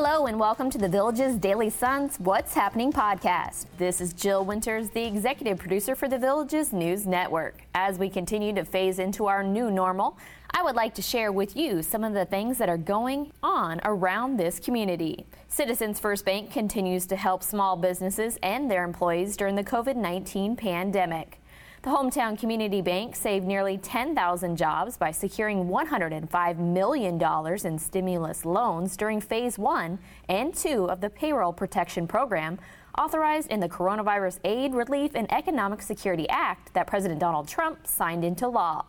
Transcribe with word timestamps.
Hello 0.00 0.26
and 0.26 0.38
welcome 0.38 0.70
to 0.70 0.78
the 0.78 0.88
Villages 0.88 1.34
Daily 1.34 1.68
Sun's 1.68 2.20
What's 2.20 2.54
Happening 2.54 2.92
podcast. 2.92 3.66
This 3.78 4.00
is 4.00 4.12
Jill 4.12 4.44
Winters, 4.44 4.90
the 4.90 5.04
executive 5.04 5.58
producer 5.58 5.96
for 5.96 6.06
the 6.06 6.16
Villages 6.16 6.72
News 6.72 7.04
Network. 7.04 7.62
As 7.74 7.98
we 7.98 8.08
continue 8.08 8.54
to 8.54 8.64
phase 8.64 9.00
into 9.00 9.26
our 9.26 9.42
new 9.42 9.72
normal, 9.72 10.16
I 10.52 10.62
would 10.62 10.76
like 10.76 10.94
to 10.94 11.02
share 11.02 11.32
with 11.32 11.56
you 11.56 11.82
some 11.82 12.04
of 12.04 12.14
the 12.14 12.26
things 12.26 12.58
that 12.58 12.68
are 12.68 12.78
going 12.78 13.32
on 13.42 13.80
around 13.84 14.36
this 14.36 14.60
community. 14.60 15.26
Citizens 15.48 15.98
First 15.98 16.24
Bank 16.24 16.52
continues 16.52 17.04
to 17.06 17.16
help 17.16 17.42
small 17.42 17.74
businesses 17.74 18.38
and 18.40 18.70
their 18.70 18.84
employees 18.84 19.36
during 19.36 19.56
the 19.56 19.64
COVID 19.64 19.96
19 19.96 20.54
pandemic. 20.54 21.40
The 21.82 21.90
hometown 21.90 22.36
community 22.36 22.80
bank 22.80 23.14
saved 23.14 23.46
nearly 23.46 23.78
10,000 23.78 24.56
jobs 24.56 24.96
by 24.96 25.12
securing 25.12 25.68
$105 25.68 26.58
million 26.58 27.22
in 27.64 27.78
stimulus 27.78 28.44
loans 28.44 28.96
during 28.96 29.20
phase 29.20 29.60
one 29.60 30.00
and 30.28 30.52
two 30.52 30.90
of 30.90 31.00
the 31.00 31.08
payroll 31.08 31.52
protection 31.52 32.08
program 32.08 32.58
authorized 32.98 33.52
in 33.52 33.60
the 33.60 33.68
Coronavirus 33.68 34.40
Aid, 34.42 34.74
Relief, 34.74 35.12
and 35.14 35.32
Economic 35.32 35.80
Security 35.80 36.28
Act 36.28 36.74
that 36.74 36.88
President 36.88 37.20
Donald 37.20 37.46
Trump 37.46 37.86
signed 37.86 38.24
into 38.24 38.48
law. 38.48 38.84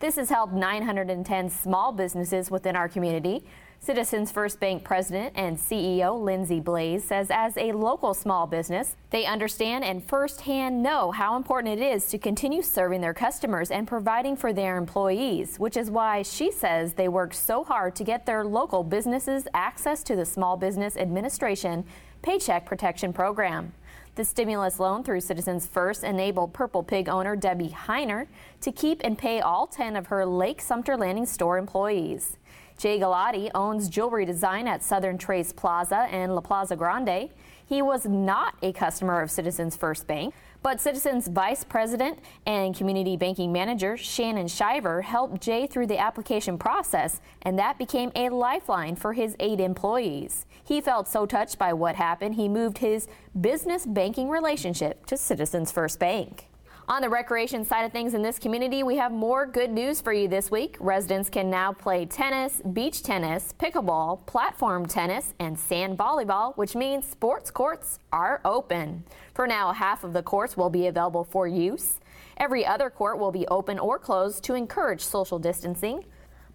This 0.00 0.16
has 0.16 0.28
helped 0.28 0.54
910 0.54 1.48
small 1.50 1.92
businesses 1.92 2.50
within 2.50 2.74
our 2.74 2.88
community 2.88 3.44
Citizens 3.84 4.32
First 4.32 4.60
Bank 4.60 4.82
President 4.82 5.34
and 5.36 5.58
CEO 5.58 6.18
Lindsay 6.18 6.58
Blaze 6.58 7.04
says 7.04 7.26
as 7.30 7.54
a 7.58 7.72
local 7.72 8.14
small 8.14 8.46
business, 8.46 8.96
they 9.10 9.26
understand 9.26 9.84
and 9.84 10.02
firsthand 10.02 10.82
know 10.82 11.10
how 11.10 11.36
important 11.36 11.78
it 11.78 11.84
is 11.84 12.06
to 12.06 12.16
continue 12.16 12.62
serving 12.62 13.02
their 13.02 13.12
customers 13.12 13.70
and 13.70 13.86
providing 13.86 14.36
for 14.36 14.54
their 14.54 14.78
employees, 14.78 15.58
which 15.58 15.76
is 15.76 15.90
why 15.90 16.22
she 16.22 16.50
says 16.50 16.94
they 16.94 17.08
work 17.08 17.34
so 17.34 17.62
hard 17.62 17.94
to 17.96 18.04
get 18.04 18.24
their 18.24 18.42
local 18.42 18.82
businesses 18.82 19.46
access 19.52 20.02
to 20.02 20.16
the 20.16 20.24
Small 20.24 20.56
Business 20.56 20.96
Administration 20.96 21.84
Paycheck 22.22 22.64
Protection 22.64 23.12
Program. 23.12 23.74
The 24.14 24.24
stimulus 24.24 24.80
loan 24.80 25.04
through 25.04 25.20
Citizens 25.20 25.66
First 25.66 26.04
enabled 26.04 26.54
Purple 26.54 26.84
Pig 26.84 27.10
owner 27.10 27.36
Debbie 27.36 27.68
Heiner 27.68 28.28
to 28.62 28.72
keep 28.72 29.02
and 29.04 29.18
pay 29.18 29.40
all 29.40 29.66
10 29.66 29.94
of 29.94 30.06
her 30.06 30.24
Lake 30.24 30.62
Sumter 30.62 30.96
Landing 30.96 31.26
store 31.26 31.58
employees. 31.58 32.38
Jay 32.78 32.98
Galati 32.98 33.50
owns 33.54 33.88
jewelry 33.88 34.24
design 34.24 34.66
at 34.66 34.82
Southern 34.82 35.16
Trace 35.16 35.52
Plaza 35.52 36.06
and 36.10 36.34
La 36.34 36.40
Plaza 36.40 36.76
Grande. 36.76 37.30
He 37.66 37.80
was 37.80 38.04
not 38.04 38.56
a 38.62 38.72
customer 38.72 39.22
of 39.22 39.30
Citizens 39.30 39.74
First 39.74 40.06
Bank, 40.06 40.34
but 40.62 40.80
Citizens 40.80 41.28
Vice 41.28 41.64
President 41.64 42.18
and 42.46 42.76
Community 42.76 43.16
Banking 43.16 43.52
Manager 43.52 43.96
Shannon 43.96 44.48
Shiver 44.48 45.02
helped 45.02 45.40
Jay 45.40 45.66
through 45.66 45.86
the 45.86 45.98
application 45.98 46.58
process, 46.58 47.20
and 47.42 47.58
that 47.58 47.78
became 47.78 48.10
a 48.14 48.28
lifeline 48.28 48.96
for 48.96 49.12
his 49.12 49.36
eight 49.40 49.60
employees. 49.60 50.44
He 50.62 50.80
felt 50.80 51.08
so 51.08 51.26
touched 51.26 51.58
by 51.58 51.72
what 51.72 51.96
happened, 51.96 52.34
he 52.34 52.48
moved 52.48 52.78
his 52.78 53.08
business 53.40 53.86
banking 53.86 54.28
relationship 54.28 55.06
to 55.06 55.16
Citizens 55.16 55.70
First 55.70 55.98
Bank. 55.98 56.48
On 56.86 57.00
the 57.00 57.08
recreation 57.08 57.64
side 57.64 57.86
of 57.86 57.92
things 57.92 58.12
in 58.12 58.20
this 58.20 58.38
community, 58.38 58.82
we 58.82 58.96
have 58.96 59.10
more 59.10 59.46
good 59.46 59.70
news 59.70 60.02
for 60.02 60.12
you 60.12 60.28
this 60.28 60.50
week. 60.50 60.76
Residents 60.78 61.30
can 61.30 61.48
now 61.48 61.72
play 61.72 62.04
tennis, 62.04 62.60
beach 62.74 63.02
tennis, 63.02 63.54
pickleball, 63.58 64.26
platform 64.26 64.84
tennis, 64.84 65.32
and 65.38 65.58
sand 65.58 65.96
volleyball, 65.96 66.54
which 66.58 66.74
means 66.74 67.06
sports 67.06 67.50
courts 67.50 68.00
are 68.12 68.42
open. 68.44 69.02
For 69.32 69.46
now, 69.46 69.72
half 69.72 70.04
of 70.04 70.12
the 70.12 70.22
courts 70.22 70.58
will 70.58 70.68
be 70.68 70.86
available 70.86 71.24
for 71.24 71.48
use. 71.48 72.00
Every 72.36 72.66
other 72.66 72.90
court 72.90 73.18
will 73.18 73.32
be 73.32 73.46
open 73.46 73.78
or 73.78 73.98
closed 73.98 74.44
to 74.44 74.54
encourage 74.54 75.00
social 75.00 75.38
distancing. 75.38 76.04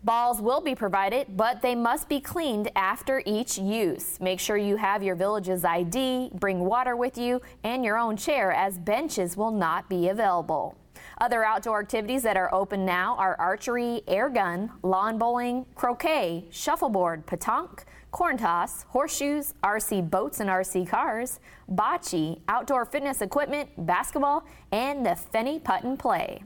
Balls 0.02 0.42
will 0.42 0.62
be 0.62 0.76
provided, 0.76 1.36
but 1.36 1.62
they 1.62 1.76
must 1.76 2.08
be 2.08 2.22
cleaned 2.22 2.72
after 2.76 3.22
each 3.26 3.58
use. 3.58 4.18
Make 4.22 4.40
sure 4.40 4.56
you 4.56 4.78
have 4.78 5.04
your 5.04 5.16
village's 5.16 5.66
ID, 5.66 6.32
bring 6.36 6.62
water 6.62 6.96
with 6.96 7.18
you, 7.18 7.42
and 7.66 7.84
your 7.84 7.98
own 7.98 8.16
chair 8.16 8.54
as 8.54 8.78
benches 8.78 9.36
will 9.36 9.52
not 9.52 9.90
be 9.90 10.08
available. 10.08 10.78
Other 11.20 11.44
outdoor 11.44 11.82
activities 11.82 12.24
that 12.24 12.38
are 12.38 12.54
open 12.54 12.86
now 12.86 13.18
are 13.18 13.36
archery, 13.40 14.02
air 14.08 14.30
gun, 14.30 14.72
lawn 14.84 15.18
bowling, 15.18 15.66
croquet, 15.76 16.46
shuffleboard, 16.50 17.26
petanque, 17.26 17.84
corn 18.12 18.38
toss, 18.38 18.84
horseshoes, 18.84 19.54
RC 19.62 20.10
boats 20.10 20.40
and 20.40 20.50
RC 20.50 20.88
cars, 20.88 21.42
bocce, 21.70 22.40
outdoor 22.48 22.86
fitness 22.86 23.22
equipment, 23.22 23.70
basketball, 23.86 24.46
and 24.72 25.06
the 25.06 25.16
Fenney 25.16 25.60
Putt 25.60 25.84
and 25.84 26.00
Play. 26.00 26.42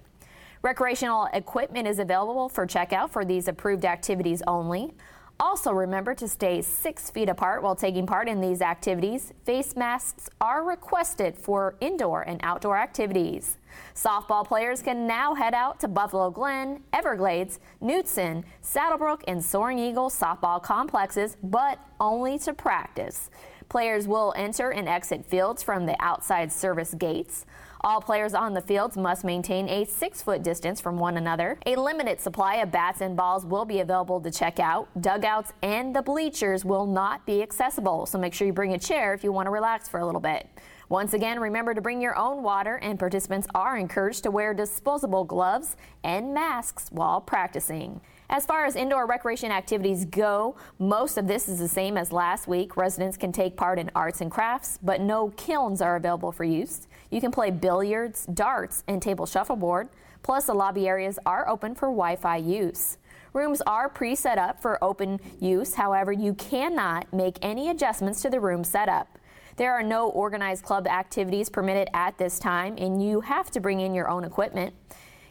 Recreational 0.64 1.28
equipment 1.34 1.90
is 1.90 2.00
available 2.00 2.48
for 2.48 2.66
checkout 2.66 3.10
for 3.10 3.26
these 3.26 3.50
approved 3.50 3.84
activities 3.84 4.42
only. 4.48 4.94
Also, 5.38 5.74
remember 5.74 6.16
to 6.16 6.26
stay 6.26 6.62
six 6.62 7.10
feet 7.10 7.28
apart 7.28 7.62
while 7.62 7.76
taking 7.76 8.08
part 8.08 8.30
in 8.30 8.40
these 8.40 8.62
activities. 8.62 9.34
Face 9.44 9.76
masks 9.76 10.30
are 10.40 10.64
requested 10.64 11.36
for 11.36 11.76
indoor 11.82 12.22
and 12.22 12.40
outdoor 12.44 12.78
activities. 12.78 13.58
Softball 13.94 14.48
players 14.48 14.82
can 14.82 15.06
now 15.06 15.34
head 15.34 15.54
out 15.54 15.82
to 15.82 15.90
Buffalo 15.90 16.32
Glen, 16.32 16.82
Everglades, 16.94 17.60
Knutson, 17.82 18.46
Saddlebrook, 18.62 19.22
and 19.28 19.44
Soaring 19.44 19.80
Eagle 19.80 20.10
softball 20.10 20.64
complexes, 20.64 21.36
but 21.44 21.78
only 22.00 22.40
to 22.40 22.54
practice. 22.54 23.30
Players 23.68 24.08
will 24.08 24.34
enter 24.38 24.70
and 24.72 24.88
exit 24.88 25.26
fields 25.26 25.62
from 25.62 25.88
the 25.88 25.98
outside 26.00 26.54
service 26.54 26.94
gates. 26.94 27.46
All 27.86 28.00
players 28.00 28.34
on 28.34 28.54
the 28.54 28.62
fields 28.62 28.96
must 28.96 29.26
maintain 29.26 29.68
a 29.68 29.84
six 29.84 30.22
foot 30.22 30.42
distance 30.42 30.80
from 30.80 30.98
one 30.98 31.18
another. 31.18 31.60
A 31.66 31.76
limited 31.76 32.22
supply 32.22 32.56
of 32.56 32.72
bats 32.72 33.02
and 33.02 33.14
balls 33.14 33.46
will 33.46 33.66
be 33.66 33.82
available 33.82 34.22
to 34.22 34.32
check 34.32 34.58
out. 34.58 34.88
Dugouts 35.02 35.52
and 35.62 35.94
the 35.94 36.02
bleachers 36.02 36.64
will 36.64 36.86
not 36.86 37.26
be 37.26 37.44
accessible, 37.44 38.06
so 38.06 38.18
make 38.18 38.34
sure 38.34 38.48
you 38.48 38.54
bring 38.54 38.74
a 38.74 38.80
chair 38.80 39.14
if 39.14 39.22
you 39.22 39.34
want 39.34 39.48
to 39.48 39.52
relax 39.52 39.90
for 39.90 40.00
a 40.00 40.06
little 40.06 40.22
bit. 40.22 40.48
Once 40.88 41.14
again, 41.14 41.42
remember 41.42 41.74
to 41.74 41.82
bring 41.82 42.00
your 42.00 42.16
own 42.18 42.42
water, 42.42 42.76
and 42.78 42.98
participants 42.98 43.48
are 43.54 43.78
encouraged 43.78 44.24
to 44.24 44.32
wear 44.32 44.54
disposable 44.54 45.26
gloves 45.26 45.76
and 46.06 46.34
masks 46.34 46.88
while 46.90 47.20
practicing. 47.20 48.00
As 48.30 48.46
far 48.46 48.66
as 48.66 48.78
indoor 48.78 49.06
recreation 49.06 49.52
activities 49.52 50.06
go, 50.06 50.56
most 50.80 51.18
of 51.18 51.28
this 51.28 51.50
is 51.50 51.60
the 51.60 51.68
same 51.68 51.98
as 51.98 52.14
last 52.14 52.48
week. 52.48 52.78
Residents 52.78 53.18
can 53.18 53.34
take 53.34 53.58
part 53.58 53.78
in 53.78 53.92
arts 53.94 54.22
and 54.22 54.32
crafts, 54.32 54.80
but 54.82 55.02
no 55.02 55.30
kilns 55.32 55.82
are 55.82 55.98
available 55.98 56.32
for 56.32 56.46
use. 56.46 56.88
You 57.14 57.22
can 57.22 57.32
play 57.32 57.52
billiards, 57.52 58.26
darts, 58.26 58.84
and 58.88 59.00
table 59.00 59.28
shuffleboard. 59.28 59.90
Plus, 60.24 60.46
the 60.46 60.56
lobby 60.56 60.88
areas 60.88 61.20
are 61.28 61.48
open 61.48 61.76
for 61.76 61.90
Wi 61.90 62.16
Fi 62.16 62.38
use. 62.38 62.98
Rooms 63.34 63.62
are 63.68 63.88
pre 63.88 64.16
set 64.16 64.40
up 64.40 64.60
for 64.60 64.84
open 64.84 65.20
use, 65.40 65.76
however, 65.76 66.12
you 66.12 66.34
cannot 66.34 67.14
make 67.14 67.38
any 67.44 67.70
adjustments 67.70 68.24
to 68.24 68.32
the 68.32 68.40
room 68.40 68.64
setup. 68.64 69.20
There 69.58 69.72
are 69.74 69.84
no 69.84 70.10
organized 70.10 70.64
club 70.64 70.88
activities 70.88 71.50
permitted 71.50 71.88
at 71.94 72.18
this 72.18 72.40
time, 72.40 72.78
and 72.80 73.04
you 73.04 73.22
have 73.22 73.52
to 73.52 73.60
bring 73.60 73.80
in 73.80 73.94
your 73.94 74.10
own 74.10 74.24
equipment. 74.24 74.74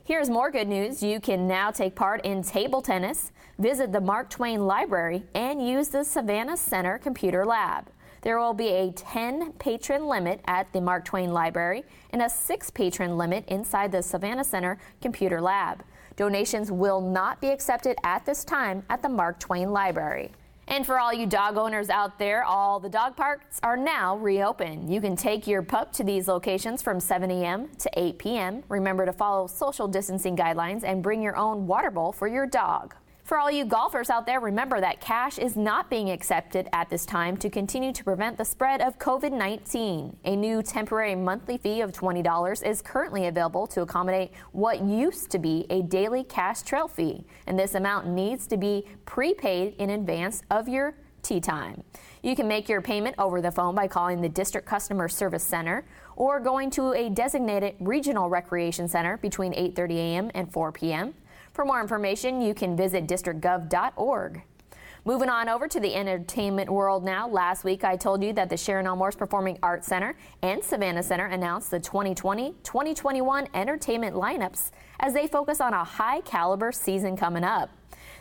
Here's 0.04 0.30
more 0.30 0.52
good 0.52 0.68
news. 0.68 1.02
You 1.02 1.18
can 1.18 1.48
now 1.48 1.72
take 1.72 1.96
part 1.96 2.24
in 2.24 2.44
table 2.44 2.80
tennis, 2.80 3.32
visit 3.58 3.90
the 3.90 4.00
Mark 4.00 4.30
Twain 4.30 4.68
Library, 4.68 5.24
and 5.34 5.66
use 5.66 5.88
the 5.88 6.04
Savannah 6.04 6.56
Center 6.56 6.98
Computer 6.98 7.44
Lab. 7.44 7.88
There 8.22 8.38
will 8.38 8.54
be 8.54 8.68
a 8.68 8.92
10 8.92 9.54
patron 9.54 10.06
limit 10.06 10.40
at 10.46 10.72
the 10.72 10.80
Mark 10.80 11.04
Twain 11.04 11.32
Library 11.32 11.82
and 12.10 12.22
a 12.22 12.30
6 12.30 12.70
patron 12.70 13.18
limit 13.18 13.44
inside 13.48 13.90
the 13.90 14.00
Savannah 14.00 14.44
Center 14.44 14.78
Computer 15.00 15.40
Lab. 15.40 15.82
Donations 16.14 16.70
will 16.70 17.00
not 17.00 17.40
be 17.40 17.48
accepted 17.48 17.96
at 18.04 18.24
this 18.24 18.44
time 18.44 18.84
at 18.88 19.02
the 19.02 19.08
Mark 19.08 19.40
Twain 19.40 19.72
Library. 19.72 20.30
And 20.68 20.86
for 20.86 21.00
all 21.00 21.12
you 21.12 21.26
dog 21.26 21.56
owners 21.56 21.90
out 21.90 22.20
there, 22.20 22.44
all 22.44 22.78
the 22.78 22.88
dog 22.88 23.16
parks 23.16 23.58
are 23.64 23.76
now 23.76 24.16
reopened. 24.16 24.92
You 24.92 25.00
can 25.00 25.16
take 25.16 25.48
your 25.48 25.62
pup 25.62 25.92
to 25.94 26.04
these 26.04 26.28
locations 26.28 26.80
from 26.80 27.00
7 27.00 27.28
a.m. 27.28 27.70
to 27.78 27.90
8 27.96 28.18
p.m. 28.18 28.62
Remember 28.68 29.04
to 29.04 29.12
follow 29.12 29.48
social 29.48 29.88
distancing 29.88 30.36
guidelines 30.36 30.84
and 30.84 31.02
bring 31.02 31.22
your 31.22 31.36
own 31.36 31.66
water 31.66 31.90
bowl 31.90 32.12
for 32.12 32.28
your 32.28 32.46
dog. 32.46 32.94
For 33.32 33.38
all 33.38 33.50
you 33.50 33.64
golfers 33.64 34.10
out 34.10 34.26
there, 34.26 34.40
remember 34.40 34.78
that 34.82 35.00
cash 35.00 35.38
is 35.38 35.56
not 35.56 35.88
being 35.88 36.10
accepted 36.10 36.68
at 36.74 36.90
this 36.90 37.06
time 37.06 37.38
to 37.38 37.48
continue 37.48 37.90
to 37.90 38.04
prevent 38.04 38.36
the 38.36 38.44
spread 38.44 38.82
of 38.82 38.98
COVID 38.98 39.32
19. 39.32 40.18
A 40.26 40.36
new 40.36 40.62
temporary 40.62 41.14
monthly 41.14 41.56
fee 41.56 41.80
of 41.80 41.92
$20 41.92 42.62
is 42.62 42.82
currently 42.82 43.28
available 43.28 43.66
to 43.68 43.80
accommodate 43.80 44.32
what 44.50 44.84
used 44.84 45.30
to 45.30 45.38
be 45.38 45.64
a 45.70 45.80
daily 45.80 46.24
cash 46.24 46.60
trail 46.60 46.86
fee, 46.86 47.24
and 47.46 47.58
this 47.58 47.74
amount 47.74 48.06
needs 48.06 48.46
to 48.48 48.58
be 48.58 48.84
prepaid 49.06 49.76
in 49.78 49.88
advance 49.88 50.42
of 50.50 50.68
your 50.68 50.94
tee 51.22 51.40
time. 51.40 51.82
You 52.22 52.36
can 52.36 52.46
make 52.46 52.68
your 52.68 52.82
payment 52.82 53.14
over 53.16 53.40
the 53.40 53.50
phone 53.50 53.74
by 53.74 53.88
calling 53.88 54.20
the 54.20 54.28
District 54.28 54.66
Customer 54.66 55.08
Service 55.08 55.42
Center 55.42 55.86
or 56.16 56.38
going 56.38 56.68
to 56.72 56.92
a 56.92 57.08
designated 57.08 57.76
regional 57.80 58.28
recreation 58.28 58.88
center 58.88 59.16
between 59.16 59.54
8:30 59.54 59.96
a.m. 59.96 60.30
and 60.34 60.52
4 60.52 60.70
p.m. 60.72 61.14
For 61.52 61.64
more 61.66 61.80
information, 61.80 62.40
you 62.40 62.54
can 62.54 62.76
visit 62.76 63.06
districtgov.org. 63.06 64.42
Moving 65.04 65.28
on 65.28 65.48
over 65.48 65.66
to 65.66 65.80
the 65.80 65.94
entertainment 65.94 66.70
world 66.70 67.04
now. 67.04 67.28
Last 67.28 67.64
week, 67.64 67.82
I 67.82 67.96
told 67.96 68.22
you 68.22 68.32
that 68.34 68.48
the 68.48 68.56
Sharon 68.56 68.86
L. 68.86 68.94
Morse 68.94 69.16
Performing 69.16 69.58
Arts 69.60 69.88
Center 69.88 70.16
and 70.42 70.62
Savannah 70.62 71.02
Center 71.02 71.26
announced 71.26 71.72
the 71.72 71.80
2020 71.80 72.54
2021 72.62 73.48
entertainment 73.52 74.14
lineups 74.14 74.70
as 75.00 75.12
they 75.12 75.26
focus 75.26 75.60
on 75.60 75.74
a 75.74 75.82
high 75.82 76.20
caliber 76.20 76.70
season 76.70 77.16
coming 77.16 77.42
up. 77.42 77.68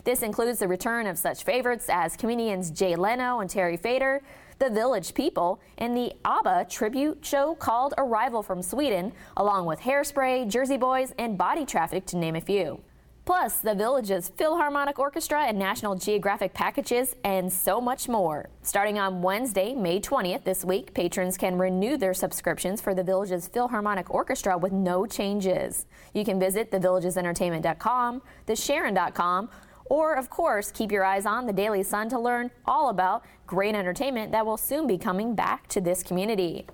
This 0.04 0.24
includes 0.24 0.60
the 0.60 0.68
return 0.68 1.06
of 1.06 1.20
such 1.20 1.44
favorites 1.44 1.86
as 1.88 2.18
comedians 2.18 2.72
Jay 2.72 2.96
Leno 2.96 3.40
and 3.40 3.50
Terry 3.50 3.78
Fator, 3.78 4.24
the 4.58 4.72
Village 4.72 5.14
People, 5.14 5.62
and 5.78 5.96
the 5.96 6.14
ABBA 6.26 6.66
tribute 6.68 7.24
show 7.24 7.54
called 7.54 7.94
Arrival 8.00 8.42
from 8.42 8.64
Sweden, 8.64 9.14
along 9.38 9.68
with 9.68 9.80
Hairspray, 9.80 10.50
Jersey 10.50 10.78
Boys, 10.78 11.14
and 11.20 11.38
Body 11.38 11.66
Traffic, 11.66 12.08
to 12.08 12.18
name 12.18 12.36
a 12.36 12.42
few. 12.42 12.82
Plus, 13.24 13.60
the 13.60 13.76
Village's 13.76 14.30
Philharmonic 14.30 14.98
Orchestra 14.98 15.44
and 15.44 15.58
National 15.58 15.94
Geographic 15.94 16.54
packages, 16.54 17.16
and 17.24 17.54
so 17.54 17.80
much 17.80 18.10
more. 18.10 18.50
Starting 18.64 18.98
on 18.98 19.22
Wednesday, 19.22 19.76
May 19.76 20.00
20th 20.00 20.44
this 20.44 20.66
week, 20.66 20.94
patrons 20.96 21.38
can 21.38 21.60
renew 21.60 21.98
their 21.98 22.16
subscriptions 22.16 22.82
for 22.82 22.96
the 22.96 23.04
Village's 23.04 23.48
Philharmonic 23.48 24.10
Orchestra 24.10 24.58
with 24.58 24.72
no 24.72 25.06
changes. 25.06 25.86
You 26.16 26.26
can 26.26 26.40
visit 26.40 26.72
thevillagesentertainment.com, 26.72 28.24
thesharon.com, 28.48 29.50
or, 29.86 30.16
of 30.16 30.30
course, 30.32 30.72
keep 30.72 30.92
your 30.92 31.04
eyes 31.04 31.26
on 31.28 31.46
the 31.46 31.54
Daily 31.54 31.84
Sun 31.84 32.10
to 32.10 32.20
learn 32.20 32.50
all 32.66 32.90
about 32.90 33.24
great 33.46 33.76
entertainment 33.76 34.32
that 34.32 34.46
will 34.46 34.58
soon 34.58 34.88
be 34.88 34.98
coming 34.98 35.36
back 35.36 35.68
to 35.68 35.80
this 35.80 36.02
community. 36.02 36.66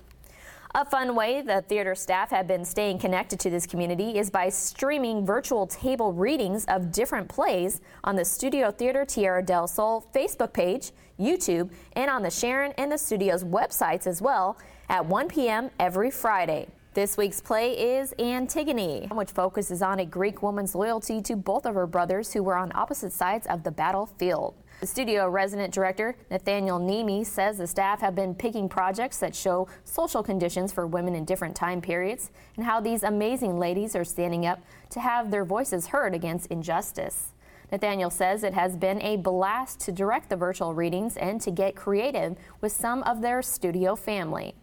A 0.74 0.84
fun 0.84 1.14
way 1.14 1.40
the 1.40 1.62
theater 1.62 1.94
staff 1.94 2.28
have 2.28 2.46
been 2.46 2.62
staying 2.62 2.98
connected 2.98 3.40
to 3.40 3.48
this 3.48 3.66
community 3.66 4.18
is 4.18 4.28
by 4.28 4.50
streaming 4.50 5.24
virtual 5.24 5.66
table 5.66 6.12
readings 6.12 6.66
of 6.66 6.92
different 6.92 7.26
plays 7.26 7.80
on 8.04 8.16
the 8.16 8.24
Studio 8.24 8.70
Theater 8.70 9.06
Tierra 9.06 9.42
del 9.42 9.66
Sol 9.66 10.06
Facebook 10.14 10.52
page, 10.52 10.92
YouTube, 11.18 11.70
and 11.94 12.10
on 12.10 12.22
the 12.22 12.30
Sharon 12.30 12.72
and 12.76 12.92
the 12.92 12.98
studio's 12.98 13.44
websites 13.44 14.06
as 14.06 14.20
well 14.20 14.58
at 14.90 15.06
1 15.06 15.28
p.m. 15.28 15.70
every 15.80 16.10
Friday. 16.10 16.68
This 16.98 17.16
week's 17.16 17.40
play 17.40 17.98
is 17.98 18.12
Antigone, 18.18 19.06
which 19.12 19.30
focuses 19.30 19.82
on 19.82 20.00
a 20.00 20.04
Greek 20.04 20.42
woman's 20.42 20.74
loyalty 20.74 21.22
to 21.22 21.36
both 21.36 21.64
of 21.64 21.76
her 21.76 21.86
brothers 21.86 22.32
who 22.32 22.42
were 22.42 22.56
on 22.56 22.72
opposite 22.74 23.12
sides 23.12 23.46
of 23.46 23.62
the 23.62 23.70
battlefield. 23.70 24.56
The 24.80 24.88
studio 24.88 25.28
resident 25.28 25.72
director, 25.72 26.16
Nathaniel 26.28 26.80
Nemi, 26.80 27.22
says 27.22 27.56
the 27.56 27.68
staff 27.68 28.00
have 28.00 28.16
been 28.16 28.34
picking 28.34 28.68
projects 28.68 29.18
that 29.18 29.36
show 29.36 29.68
social 29.84 30.24
conditions 30.24 30.72
for 30.72 30.88
women 30.88 31.14
in 31.14 31.24
different 31.24 31.54
time 31.54 31.80
periods 31.80 32.32
and 32.56 32.66
how 32.66 32.80
these 32.80 33.04
amazing 33.04 33.60
ladies 33.60 33.94
are 33.94 34.04
standing 34.04 34.44
up 34.44 34.60
to 34.90 34.98
have 34.98 35.30
their 35.30 35.44
voices 35.44 35.86
heard 35.86 36.16
against 36.16 36.50
injustice. 36.50 37.32
Nathaniel 37.70 38.10
says 38.10 38.42
it 38.42 38.54
has 38.54 38.76
been 38.76 39.00
a 39.02 39.18
blast 39.18 39.78
to 39.82 39.92
direct 39.92 40.30
the 40.30 40.36
virtual 40.36 40.74
readings 40.74 41.16
and 41.16 41.40
to 41.42 41.52
get 41.52 41.76
creative 41.76 42.36
with 42.60 42.72
some 42.72 43.04
of 43.04 43.22
their 43.22 43.40
studio 43.40 43.94
family. 43.94 44.56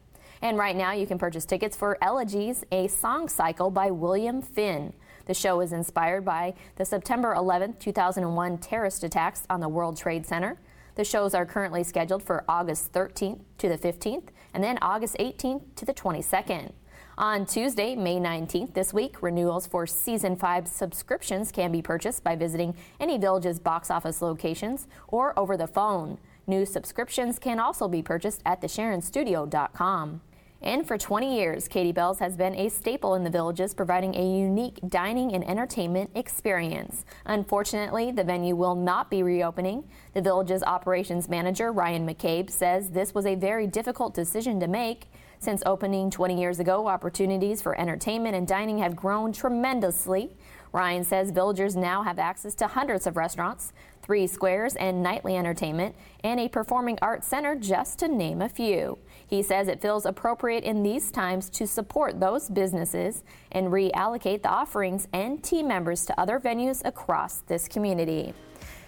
And 0.45 0.59
right 0.59 0.75
now, 0.75 0.91
you 0.91 1.07
can 1.07 1.17
purchase 1.17 1.43
tickets 1.43 1.75
for 1.75 1.97
Elegies, 2.03 2.63
a 2.71 2.87
song 2.87 3.29
cycle 3.29 3.71
by 3.71 3.89
William 3.89 4.43
Finn. 4.43 4.93
The 5.25 5.33
show 5.33 5.59
is 5.59 5.73
inspired 5.73 6.23
by 6.23 6.53
the 6.75 6.85
September 6.85 7.33
11, 7.33 7.77
2001 7.79 8.59
terrorist 8.59 9.03
attacks 9.03 9.47
on 9.49 9.59
the 9.59 9.67
World 9.67 9.97
Trade 9.97 10.23
Center. 10.23 10.59
The 10.93 11.03
shows 11.03 11.33
are 11.33 11.47
currently 11.47 11.83
scheduled 11.83 12.21
for 12.21 12.45
August 12.47 12.93
13th 12.93 13.39
to 13.57 13.67
the 13.67 13.79
15th 13.79 14.27
and 14.53 14.63
then 14.63 14.77
August 14.83 15.17
18th 15.19 15.63
to 15.77 15.83
the 15.83 15.95
22nd. 15.95 16.73
On 17.17 17.47
Tuesday, 17.47 17.95
May 17.95 18.17
19th 18.17 18.75
this 18.75 18.93
week, 18.93 19.23
renewals 19.23 19.65
for 19.65 19.87
season 19.87 20.35
5 20.35 20.67
subscriptions 20.67 21.51
can 21.51 21.71
be 21.71 21.81
purchased 21.81 22.23
by 22.23 22.35
visiting 22.35 22.75
any 22.99 23.17
Village's 23.17 23.57
box 23.59 23.89
office 23.89 24.21
locations 24.21 24.87
or 25.07 25.33
over 25.39 25.57
the 25.57 25.65
phone. 25.65 26.19
New 26.45 26.67
subscriptions 26.67 27.39
can 27.39 27.59
also 27.59 27.87
be 27.87 28.03
purchased 28.03 28.43
at 28.45 28.61
thesharonstudio.com. 28.61 30.21
And 30.65 30.87
for 30.87 30.97
20 30.97 31.37
years, 31.37 31.67
Katie 31.67 31.91
Belle's 31.91 32.17
has 32.17 32.35
been 32.35 32.55
a 32.55 32.69
staple 32.69 33.13
in 33.13 33.23
the 33.23 33.29
villages, 33.29 33.75
providing 33.75 34.15
a 34.15 34.39
unique 34.39 34.79
dining 34.87 35.35
and 35.35 35.47
entertainment 35.47 36.09
experience. 36.15 37.05
Unfortunately, 37.27 38.11
the 38.11 38.23
venue 38.23 38.55
will 38.55 38.73
not 38.73 39.11
be 39.11 39.21
reopening. 39.21 39.83
The 40.13 40.23
village's 40.23 40.63
operations 40.63 41.29
manager, 41.29 41.71
Ryan 41.71 42.07
McCabe, 42.07 42.49
says 42.49 42.89
this 42.89 43.13
was 43.13 43.27
a 43.27 43.35
very 43.35 43.67
difficult 43.67 44.15
decision 44.15 44.59
to 44.59 44.67
make. 44.67 45.05
Since 45.37 45.61
opening 45.67 46.09
20 46.09 46.39
years 46.39 46.59
ago, 46.59 46.87
opportunities 46.87 47.61
for 47.61 47.79
entertainment 47.79 48.35
and 48.35 48.47
dining 48.47 48.79
have 48.79 48.95
grown 48.95 49.33
tremendously. 49.33 50.35
Ryan 50.75 51.05
says 51.05 51.31
villagers 51.31 51.77
now 51.77 52.03
have 52.03 52.19
access 52.19 52.53
to 52.55 52.67
hundreds 52.67 53.07
of 53.07 53.15
restaurants, 53.15 53.71
three 54.01 54.27
squares, 54.27 54.75
and 54.75 55.01
nightly 55.01 55.37
entertainment, 55.37 55.95
and 56.21 56.37
a 56.37 56.49
performing 56.49 56.99
arts 57.01 57.29
center, 57.29 57.55
just 57.55 57.97
to 57.99 58.09
name 58.09 58.41
a 58.41 58.49
few. 58.49 58.97
He 59.25 59.41
says 59.41 59.69
it 59.69 59.81
feels 59.81 60.05
appropriate 60.05 60.65
in 60.65 60.83
these 60.83 61.11
times 61.11 61.49
to 61.51 61.65
support 61.65 62.19
those 62.19 62.49
businesses 62.49 63.23
and 63.53 63.67
reallocate 63.67 64.41
the 64.41 64.49
offerings 64.49 65.07
and 65.13 65.41
team 65.41 65.69
members 65.69 66.05
to 66.07 66.19
other 66.19 66.41
venues 66.41 66.83
across 66.83 67.37
this 67.47 67.69
community. 67.69 68.33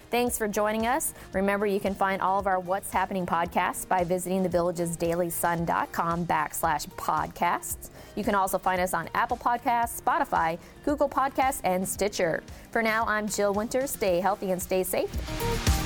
Thanks 0.10 0.38
for 0.38 0.48
joining 0.48 0.88
us. 0.88 1.14
Remember, 1.34 1.66
you 1.66 1.80
can 1.80 1.94
find 1.94 2.22
all 2.22 2.40
of 2.40 2.48
our 2.48 2.60
What's 2.60 2.92
Happening 2.92 3.26
podcasts 3.26 3.88
by 3.88 4.04
visiting 4.04 4.48
thevillagesdailysun.com 4.48 6.26
backslash 6.26 6.88
podcasts. 6.96 7.90
You 8.16 8.24
can 8.24 8.34
also 8.34 8.58
find 8.58 8.80
us 8.80 8.94
on 8.94 9.10
Apple 9.14 9.38
Podcasts, 9.38 10.02
Spotify, 10.02 10.58
Google 10.86 11.10
Podcasts, 11.10 11.62
and 11.64 11.88
Stitcher. 11.88 12.42
For 12.72 12.82
now, 12.82 13.06
I'm 13.06 13.28
Jill 13.28 13.54
Winters. 13.54 13.92
Stay 13.92 14.20
healthy 14.20 14.52
and 14.52 14.62
stay 14.62 14.84
safe. 14.84 15.77